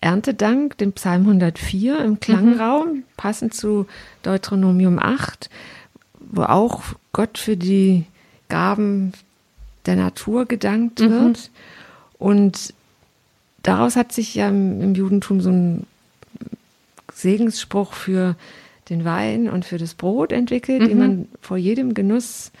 [0.00, 3.02] Erntedank, den Psalm 104 im Klangraum, mhm.
[3.16, 3.86] passend zu
[4.22, 5.50] Deuteronomium 8,
[6.20, 6.82] wo auch
[7.12, 8.04] Gott für die
[8.48, 9.12] Gaben
[9.86, 11.10] der Natur gedankt mhm.
[11.10, 11.50] wird.
[12.18, 12.74] Und
[13.62, 15.86] daraus hat sich ja im, Judentum so ein
[17.12, 18.36] Segensspruch für
[18.90, 20.88] den Wein und für das Brot entwickelt, mhm.
[20.88, 22.52] den man vor jedem Genuss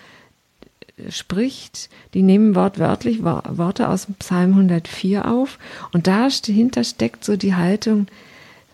[1.10, 5.58] spricht, die nehmen wortwörtlich Worte aus Psalm 104 auf
[5.92, 8.06] und dahinter steckt so die Haltung,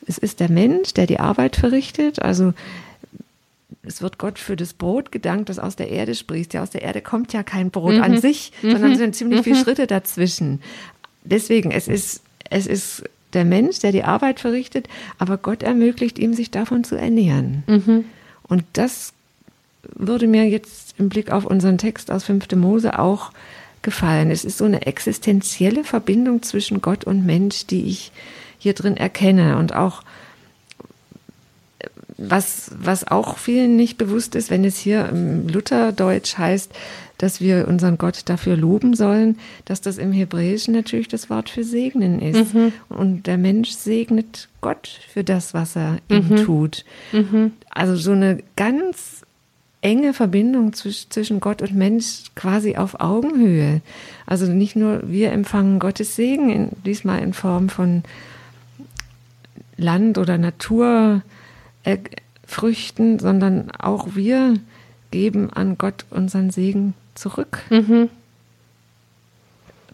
[0.07, 2.53] es ist der Mensch, der die Arbeit verrichtet, also
[3.87, 6.55] es wird Gott für das Brot gedankt, das aus der Erde spricht.
[6.55, 8.03] Ja, aus der Erde kommt ja kein Brot mhm.
[8.03, 9.63] an sich, sondern es sind ziemlich viele mhm.
[9.63, 10.63] Schritte dazwischen.
[11.25, 16.35] Deswegen, es ist, es ist der Mensch, der die Arbeit verrichtet, aber Gott ermöglicht ihm,
[16.35, 17.65] sich davon zu ernähren.
[17.67, 18.05] Mhm.
[18.43, 19.14] Und das
[19.95, 22.53] würde mir jetzt im Blick auf unseren Text aus 5.
[22.57, 23.33] Mose auch
[23.83, 24.31] gefallen.
[24.31, 28.13] Es ist so eine existenzielle Verbindung zwischen Gott und Mensch, die ich
[28.59, 30.03] hier drin erkenne und auch
[32.17, 36.73] was, was auch vielen nicht bewusst ist, wenn es hier im Lutherdeutsch heißt,
[37.19, 41.65] dass wir unseren Gott dafür loben sollen, dass das im Hebräischen natürlich das Wort für
[41.65, 42.55] segnen ist.
[42.55, 42.73] Mhm.
[42.89, 46.17] Und der Mensch segnet Gott für das, was er mhm.
[46.17, 46.85] ihm tut.
[47.13, 47.53] Mhm.
[47.71, 49.23] Also so eine ganz
[49.85, 53.83] enge Verbindung zwischen Gott und Mensch quasi auf Augenhöhe.
[54.25, 58.03] Also nicht nur wir empfangen Gottes Segen, in, diesmal in Form von
[59.77, 61.21] Land oder Naturfrüchten,
[63.19, 64.55] sondern auch wir
[65.11, 67.59] geben an Gott unseren Segen zurück.
[67.69, 68.09] Mhm.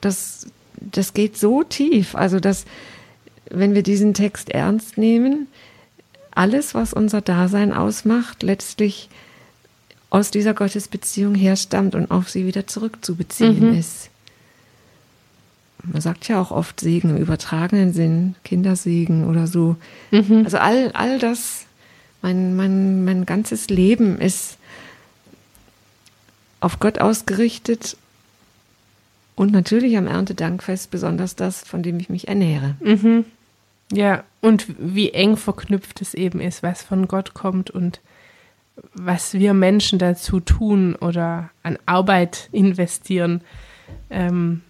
[0.01, 2.65] Das, das geht so tief, also dass,
[3.51, 5.49] wenn wir diesen Text ernst nehmen,
[6.31, 9.09] alles, was unser Dasein ausmacht, letztlich
[10.11, 13.79] aus dieser Gottesbeziehung herstammt und auf sie wieder zurückzubeziehen mhm.
[13.79, 14.11] ist.
[15.85, 19.77] Man sagt ja auch oft Segen im übertragenen Sinn, Kindersegen oder so.
[20.11, 20.43] Mhm.
[20.45, 21.65] Also all, all das,
[22.23, 24.59] mein, mein, mein ganzes Leben ist
[26.61, 27.97] auf Gott ausgerichtet
[29.37, 32.75] und natürlich am Erntedankfest besonders das, von dem ich mich ernähre.
[32.81, 33.25] Mhm.
[33.93, 38.01] Ja, und wie eng verknüpft es eben ist, was von Gott kommt und
[38.95, 43.43] was wir Menschen dazu tun oder an Arbeit investieren.
[44.11, 44.63] Ähm,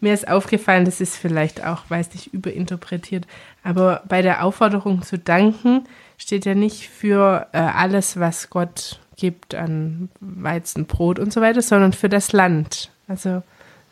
[0.00, 3.26] mir ist aufgefallen, das ist vielleicht auch, weiß nicht, überinterpretiert,
[3.64, 5.84] aber bei der Aufforderung zu danken
[6.18, 11.62] steht ja nicht für äh, alles, was Gott gibt an Weizen, Brot und so weiter,
[11.62, 12.90] sondern für das Land.
[13.08, 13.42] Also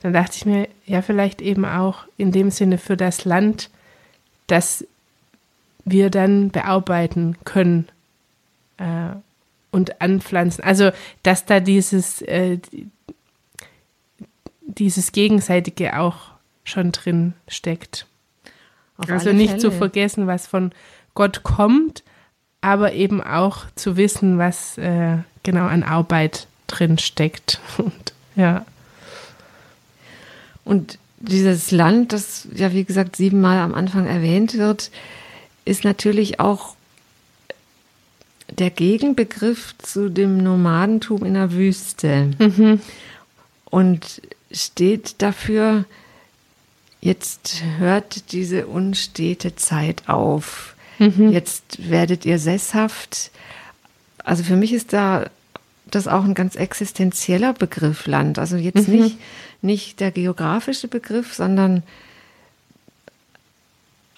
[0.03, 3.71] dann dachte ich mir, ja, vielleicht eben auch in dem Sinne für das Land,
[4.47, 4.87] das
[5.85, 7.89] wir dann bearbeiten können.
[8.79, 9.17] Äh,
[9.71, 10.65] und anpflanzen.
[10.65, 10.91] Also,
[11.23, 12.59] dass da dieses, äh,
[14.63, 16.17] dieses Gegenseitige auch
[16.65, 18.07] schon drin steckt.
[18.97, 19.61] Auf also nicht Fälle.
[19.61, 20.73] zu vergessen, was von
[21.15, 22.03] Gott kommt,
[22.61, 27.61] aber eben auch zu wissen, was äh, genau an Arbeit drin steckt.
[27.79, 28.65] Und, ja.
[30.65, 34.91] Und dieses Land, das ja wie gesagt siebenmal am Anfang erwähnt wird,
[35.65, 36.77] ist natürlich auch
[38.59, 42.81] der Gegenbegriff zu dem Nomadentum in der Wüste mhm.
[43.67, 45.85] und steht dafür,
[47.01, 50.75] jetzt hört diese unstete Zeit auf.
[50.99, 51.31] Mhm.
[51.31, 53.31] Jetzt werdet ihr sesshaft.
[54.19, 55.31] Also für mich ist da
[55.91, 58.39] das auch ein ganz existenzieller Begriff Land.
[58.39, 58.95] Also jetzt mhm.
[58.95, 59.19] nicht,
[59.63, 61.83] nicht der geografische Begriff, sondern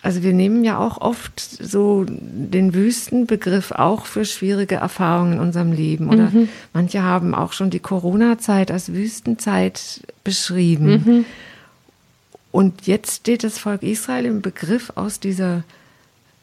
[0.03, 5.73] also wir nehmen ja auch oft so den Wüstenbegriff auch für schwierige Erfahrungen in unserem
[5.73, 6.09] Leben.
[6.09, 6.49] Oder mhm.
[6.73, 11.05] manche haben auch schon die Corona-Zeit als Wüstenzeit beschrieben.
[11.07, 11.25] Mhm.
[12.51, 15.63] Und jetzt steht das Volk Israel im Begriff aus dieser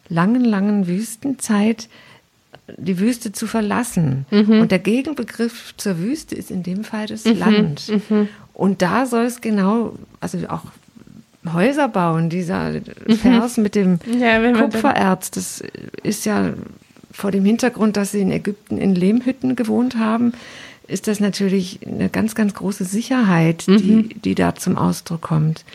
[0.08, 1.90] langen, langen Wüstenzeit
[2.78, 4.26] die Wüste zu verlassen.
[4.32, 4.62] Mhm.
[4.62, 7.40] Und der Gegenbegriff zur Wüste ist in dem Fall das mhm.
[7.40, 7.90] Land.
[8.10, 8.30] Mhm.
[8.54, 10.64] Und da soll es genau, also auch
[11.54, 12.30] Häuser bauen.
[12.30, 13.16] Dieser mhm.
[13.16, 15.64] Vers mit dem ja, Kupfererz, das
[16.04, 16.54] ist ja
[17.12, 20.34] vor dem Hintergrund, dass sie in Ägypten in Lehmhütten gewohnt haben,
[20.88, 23.78] ist das natürlich eine ganz, ganz große Sicherheit, mhm.
[23.78, 25.66] die, die da zum Ausdruck kommt.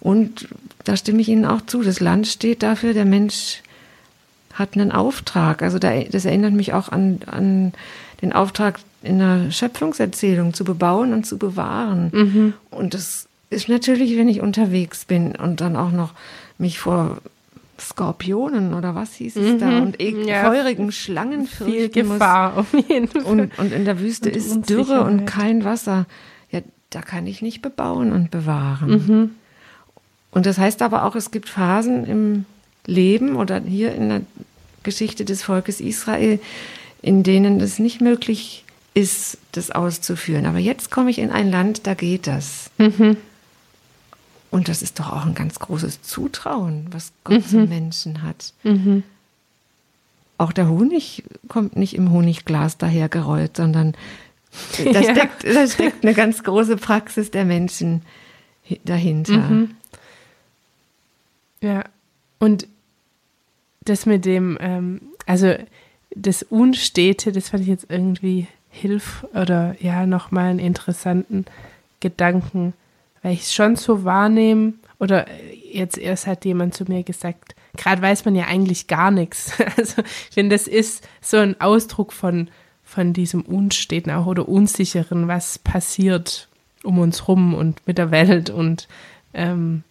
[0.00, 0.48] Und
[0.84, 1.82] da stimme ich Ihnen auch zu.
[1.82, 3.62] Das Land steht dafür, der Mensch
[4.52, 5.62] hat einen Auftrag.
[5.62, 7.72] Also da, das erinnert mich auch an, an
[8.22, 12.10] den Auftrag in der Schöpfungserzählung zu bebauen und zu bewahren.
[12.12, 12.52] Mhm.
[12.70, 16.12] Und das ist natürlich, wenn ich unterwegs bin und dann auch noch
[16.58, 17.18] mich vor
[17.78, 19.58] Skorpionen oder was hieß es mhm.
[19.58, 22.58] da und e ja, feurigen Schlangen viel Gefahr muss.
[22.58, 23.24] auf jeden Fall.
[23.24, 26.06] Und, und in der Wüste und ist Dürre und kein Wasser.
[26.50, 28.90] Ja, da kann ich nicht bebauen und bewahren.
[28.90, 29.30] Mhm.
[30.30, 32.44] Und das heißt aber auch, es gibt Phasen im
[32.86, 34.20] Leben oder hier in der
[34.82, 36.38] Geschichte des Volkes Israel,
[37.02, 40.46] in denen es nicht möglich ist, das auszuführen.
[40.46, 42.70] Aber jetzt komme ich in ein Land, da geht das.
[42.78, 43.16] Mhm.
[44.54, 47.44] Und das ist doch auch ein ganz großes Zutrauen, was Gott mhm.
[47.44, 48.52] zum Menschen hat.
[48.62, 49.02] Mhm.
[50.38, 53.96] Auch der Honig kommt nicht im Honigglas dahergerollt, sondern
[54.78, 55.10] da, ja.
[55.10, 58.02] steckt, da steckt eine ganz große Praxis der Menschen
[58.84, 59.38] dahinter.
[59.38, 59.70] Mhm.
[61.60, 61.82] Ja,
[62.38, 62.68] und
[63.80, 65.52] das mit dem, ähm, also
[66.14, 71.44] das Unstete, das fand ich jetzt irgendwie hilf oder ja, nochmal einen interessanten
[71.98, 72.72] Gedanken
[73.24, 75.26] weil ich es schon so wahrnehme, oder
[75.72, 79.54] jetzt erst hat jemand zu mir gesagt, gerade weiß man ja eigentlich gar nichts.
[79.76, 82.48] Also ich finde, das ist so ein Ausdruck von,
[82.84, 86.48] von diesem Unsteten auch oder Unsicheren, was passiert
[86.84, 88.86] um uns rum und mit der Welt und
[89.32, 89.82] ähm,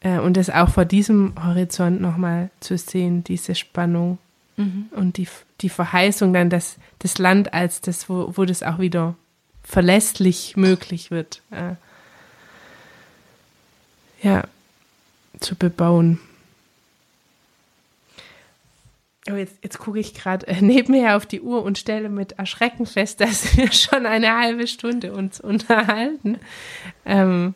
[0.00, 4.18] Äh, und das auch vor diesem Horizont nochmal zu sehen, diese Spannung
[4.56, 4.86] mhm.
[4.92, 5.28] und die,
[5.60, 9.14] die Verheißung dann, dass das Land als das, wo, wo das auch wieder
[9.70, 11.42] verlässlich möglich wird.
[11.50, 11.74] Äh,
[14.22, 14.42] ja,
[15.38, 16.18] zu bebauen.
[19.30, 22.84] Oh, jetzt, jetzt gucke ich gerade äh, nebenher auf die Uhr und stelle mit Erschrecken
[22.84, 26.38] fest, dass wir schon eine halbe Stunde uns unterhalten.
[27.06, 27.54] Ähm,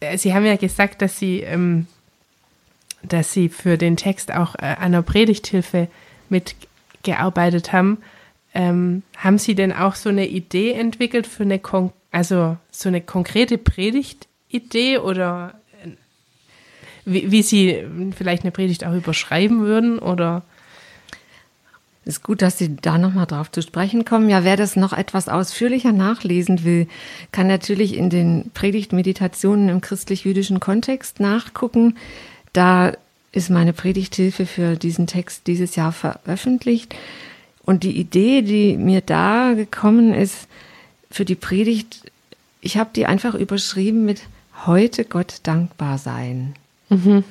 [0.00, 1.86] äh, Sie haben ja gesagt, dass Sie, ähm,
[3.02, 5.88] dass Sie für den Text auch äh, an der Predigthilfe
[6.28, 8.02] mitgearbeitet haben.
[8.54, 13.00] Ähm, haben Sie denn auch so eine Idee entwickelt für eine, Kon also so eine
[13.00, 15.54] konkrete Predigtidee oder
[17.04, 17.84] wie, wie Sie
[18.16, 20.42] vielleicht eine Predigt auch überschreiben würden oder?
[22.04, 24.28] Ist gut, dass Sie da nochmal drauf zu sprechen kommen.
[24.28, 26.88] Ja, wer das noch etwas ausführlicher nachlesen will,
[27.30, 31.96] kann natürlich in den Predigtmeditationen im christlich-jüdischen Kontext nachgucken.
[32.52, 32.92] Da
[33.30, 36.92] ist meine Predigthilfe für diesen Text dieses Jahr veröffentlicht.
[37.64, 40.48] Und die Idee, die mir da gekommen ist
[41.10, 42.10] für die Predigt,
[42.60, 44.22] ich habe die einfach überschrieben mit
[44.66, 46.54] heute Gott dankbar sein.
[46.88, 47.24] Mhm.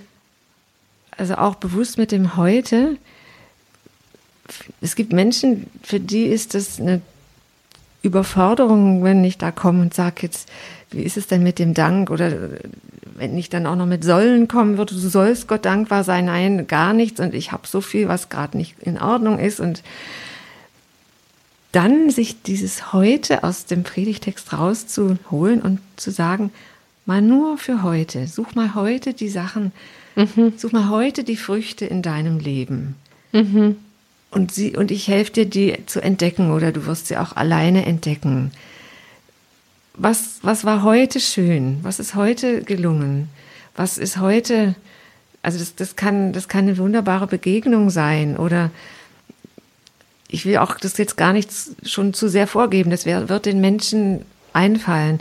[1.18, 2.98] Also auch bewusst mit dem heute.
[4.82, 7.02] Es gibt Menschen, für die ist das eine
[8.02, 10.50] Überforderung, wenn ich da komme und sage jetzt,
[10.90, 12.10] wie ist es denn mit dem Dank?
[12.10, 12.32] Oder
[13.22, 16.68] wenn ich dann auch noch mit sollen kommen würde, du sollst Gott dankbar sein, nein,
[16.68, 19.84] gar nichts und ich habe so viel, was gerade nicht in Ordnung ist und
[21.72, 26.52] dann sich dieses heute aus dem Predigtext rauszuholen und zu sagen,
[27.06, 28.28] Mal nur für heute.
[28.28, 29.72] Such mal heute die Sachen,
[30.16, 30.54] mhm.
[30.56, 32.96] such mal heute die Früchte in deinem Leben.
[33.32, 33.78] Mhm.
[34.30, 37.86] Und, sie, und ich helfe dir, die zu entdecken oder du wirst sie auch alleine
[37.86, 38.52] entdecken.
[39.94, 41.80] Was, was war heute schön?
[41.84, 43.30] Was ist heute gelungen?
[43.76, 44.76] Was ist heute,
[45.42, 48.72] also das, das, kann, das kann eine wunderbare Begegnung sein oder
[50.32, 51.52] ich will auch das jetzt gar nicht
[51.84, 55.20] schon zu sehr vorgeben, das wird den Menschen einfallen.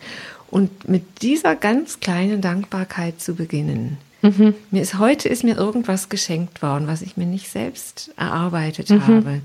[0.51, 3.99] Und mit dieser ganz kleinen Dankbarkeit zu beginnen.
[4.23, 4.55] Mhm.
[4.71, 9.07] Mir ist heute ist mir irgendwas geschenkt worden, was ich mir nicht selbst erarbeitet mhm.
[9.07, 9.41] habe.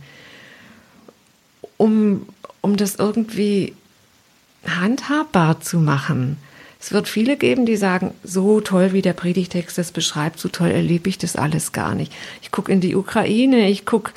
[1.77, 2.27] Um,
[2.61, 3.73] um das irgendwie
[4.67, 6.37] handhabbar zu machen.
[6.79, 10.69] Es wird viele geben, die sagen, so toll, wie der Predigtext das beschreibt, so toll
[10.69, 12.11] erlebe ich das alles gar nicht.
[12.41, 14.11] Ich gucke in die Ukraine, ich gucke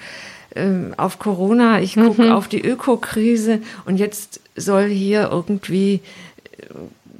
[0.54, 2.32] ähm, auf Corona, ich gucke mhm.
[2.32, 6.00] auf die Ökokrise und jetzt soll hier irgendwie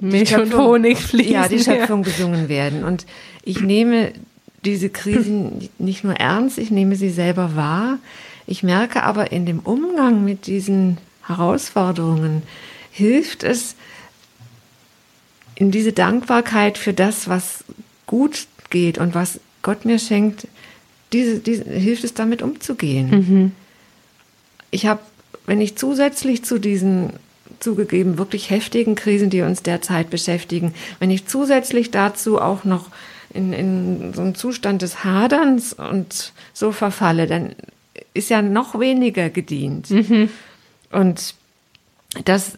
[0.00, 1.32] Milch Schöpfung, und Honig fließen.
[1.32, 2.84] Ja, die Schöpfung gesungen werden.
[2.84, 3.06] Und
[3.42, 4.12] ich nehme
[4.64, 7.98] diese Krisen nicht nur ernst, ich nehme sie selber wahr.
[8.46, 12.42] Ich merke aber in dem Umgang mit diesen Herausforderungen
[12.90, 13.74] hilft es,
[15.54, 17.64] in diese Dankbarkeit für das, was
[18.06, 20.46] gut geht und was Gott mir schenkt,
[21.12, 23.10] diese, diese, hilft es damit umzugehen.
[23.10, 23.52] Mhm.
[24.70, 25.00] Ich habe,
[25.46, 27.14] wenn ich zusätzlich zu diesen
[27.60, 32.90] zugegeben wirklich heftigen Krisen, die uns derzeit beschäftigen, wenn ich zusätzlich dazu auch noch
[33.34, 37.54] in, in so einen Zustand des Haderns und so verfalle, dann
[38.14, 39.90] ist ja noch weniger gedient.
[39.90, 40.30] Mhm.
[40.90, 41.34] Und
[42.24, 42.56] das,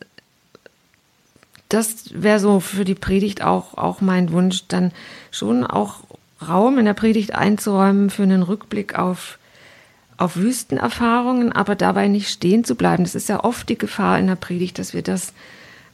[1.70, 4.92] das wäre so für die Predigt auch, auch mein Wunsch, dann
[5.30, 6.00] schon auch
[6.46, 9.38] Raum in der Predigt einzuräumen für einen Rückblick auf
[10.16, 13.04] auf Wüstenerfahrungen, aber dabei nicht stehen zu bleiben.
[13.04, 15.32] Das ist ja oft die Gefahr in der Predigt, dass wir das,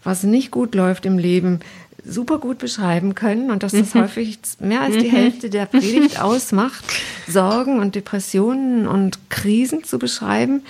[0.02, 1.60] was nicht gut läuft im Leben,
[2.04, 4.00] super gut beschreiben können und dass das mhm.
[4.00, 5.16] häufig mehr als die mhm.
[5.16, 6.84] Hälfte der Predigt ausmacht,
[7.28, 10.62] Sorgen und Depressionen und Krisen zu beschreiben.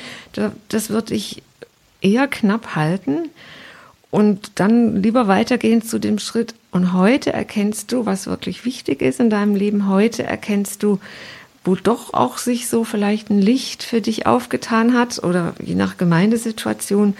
[0.68, 1.42] Das würde ich
[2.02, 3.30] eher knapp halten
[4.10, 6.54] und dann lieber weitergehen zu dem Schritt.
[6.70, 9.88] Und heute erkennst du, was wirklich wichtig ist in deinem Leben.
[9.88, 11.00] Heute erkennst du,
[11.64, 15.96] wo doch auch sich so vielleicht ein Licht für dich aufgetan hat oder je nach
[15.96, 17.16] Gemeindesituation.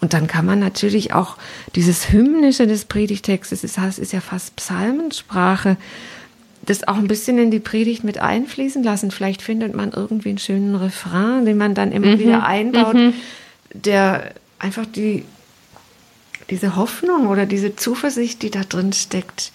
[0.00, 1.36] Und dann kann man natürlich auch
[1.74, 5.78] dieses Hymnische des Predigtextes, das heißt, ist ja fast Psalmensprache,
[6.66, 9.10] das auch ein bisschen in die Predigt mit einfließen lassen.
[9.10, 12.18] Vielleicht findet man irgendwie einen schönen Refrain, den man dann immer mhm.
[12.18, 13.14] wieder einbaut, mhm.
[13.72, 15.24] der einfach die,
[16.50, 19.52] diese Hoffnung oder diese Zuversicht, die da drin steckt,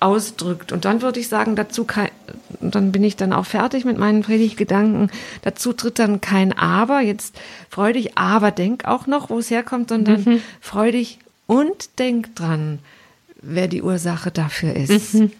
[0.00, 0.72] ausdrückt.
[0.72, 2.10] Und dann würde ich sagen, dazu kein,
[2.60, 5.10] dann bin ich dann auch fertig mit meinen Predigtgedanken.
[5.42, 10.22] Dazu tritt dann kein Aber, jetzt freudig, aber denk auch noch, wo es herkommt, sondern
[10.24, 10.42] mhm.
[10.60, 12.78] freudig und denk dran,
[13.42, 15.14] wer die Ursache dafür ist.
[15.14, 15.32] Mhm.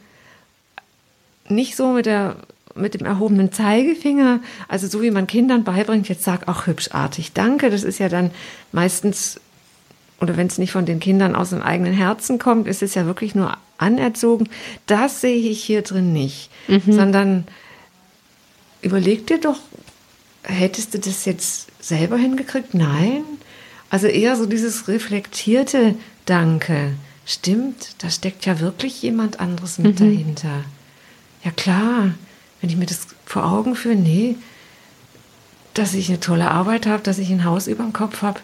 [1.48, 2.36] Nicht so mit der
[2.76, 7.68] mit dem erhobenen Zeigefinger, also so wie man Kindern beibringt, jetzt sag auch hübschartig Danke,
[7.68, 8.30] das ist ja dann
[8.70, 9.40] meistens
[10.20, 13.06] oder wenn es nicht von den Kindern aus dem eigenen Herzen kommt, ist es ja
[13.06, 14.48] wirklich nur anerzogen.
[14.86, 16.92] Das sehe ich hier drin nicht, mhm.
[16.92, 17.44] sondern
[18.82, 19.58] überleg dir doch,
[20.42, 22.74] hättest du das jetzt selber hingekriegt?
[22.74, 23.24] Nein.
[23.88, 25.96] Also eher so dieses reflektierte
[26.26, 26.92] Danke.
[27.26, 30.04] Stimmt, da steckt ja wirklich jemand anderes mit mhm.
[30.04, 30.64] dahinter.
[31.44, 32.14] Ja klar,
[32.60, 34.36] wenn ich mir das vor Augen führe, nee,
[35.74, 38.40] dass ich eine tolle Arbeit habe, dass ich ein Haus über dem Kopf habe,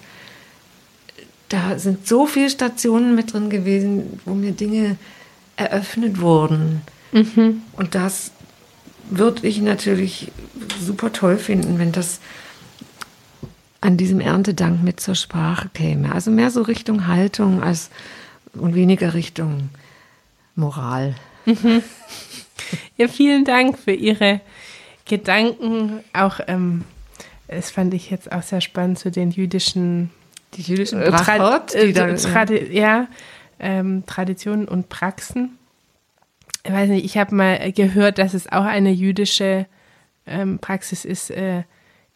[1.48, 4.96] da sind so viele Stationen mit drin gewesen, wo mir Dinge
[5.56, 6.82] eröffnet wurden.
[7.12, 7.62] Mhm.
[7.72, 8.32] Und das
[9.08, 10.32] würde ich natürlich
[10.80, 12.20] super toll finden, wenn das
[13.80, 16.12] an diesem Erntedank mit zur Sprache käme.
[16.12, 17.90] Also mehr so Richtung Haltung als
[18.54, 19.70] und weniger Richtung
[20.54, 21.14] Moral.
[21.44, 21.82] Mhm.
[22.96, 24.40] Ja, vielen Dank für Ihre
[25.04, 26.00] Gedanken.
[26.12, 26.84] Auch, ähm,
[27.48, 30.10] das fand ich jetzt auch sehr spannend zu den jüdischen,
[30.54, 33.08] die jüdischen äh, Brachot, die äh, Tradi ja,
[33.58, 35.58] ähm, Traditionen und Praxen.
[36.64, 39.66] Ich weiß nicht, ich habe mal gehört, dass es auch eine jüdische
[40.26, 41.62] ähm, Praxis ist, äh,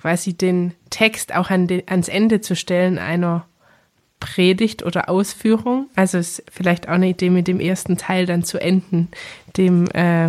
[0.01, 3.47] quasi den Text auch an den, ans Ende zu stellen einer
[4.19, 5.89] Predigt oder Ausführung.
[5.97, 9.09] Also ist vielleicht auch eine Idee, mit dem ersten Teil dann zu enden,
[9.57, 10.29] dem äh,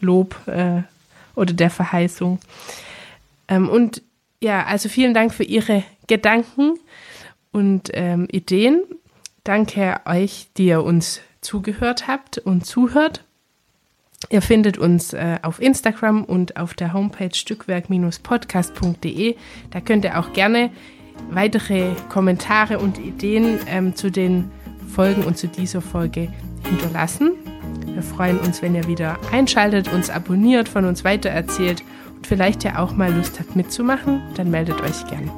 [0.00, 0.82] Lob äh,
[1.34, 2.40] oder der Verheißung.
[3.48, 4.02] Ähm, und
[4.42, 6.74] ja, also vielen Dank für Ihre Gedanken
[7.52, 8.82] und ähm, Ideen.
[9.44, 13.22] Danke euch, die ihr uns zugehört habt und zuhört.
[14.30, 19.36] Ihr findet uns äh, auf Instagram und auf der Homepage stückwerk-podcast.de.
[19.70, 20.72] Da könnt ihr auch gerne
[21.30, 24.50] weitere Kommentare und Ideen ähm, zu den
[24.88, 26.32] Folgen und zu dieser Folge
[26.68, 27.30] hinterlassen.
[27.84, 31.84] Wir freuen uns, wenn ihr wieder einschaltet, uns abonniert, von uns weitererzählt
[32.26, 35.30] vielleicht ja auch mal Lust habt mitzumachen, dann meldet euch gern.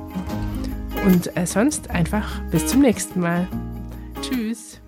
[1.07, 3.47] Und äh, sonst einfach bis zum nächsten Mal.
[4.23, 4.81] Tschüss.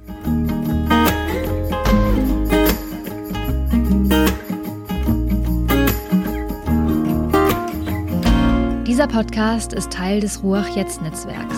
[8.87, 11.57] Dieser Podcast ist Teil des Ruach Jetzt Netzwerks.